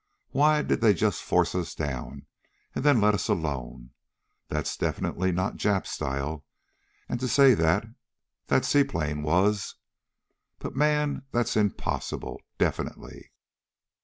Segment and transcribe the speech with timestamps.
[0.31, 2.25] Why did they just force us down,
[2.73, 3.91] and then let us alone?
[4.47, 6.43] That's definitely not Jap style.
[7.07, 7.85] And to say that
[8.47, 9.75] that seaplane was
[10.57, 11.25] But, man!
[11.31, 12.41] That's impossible!
[12.57, 13.31] Definitely!"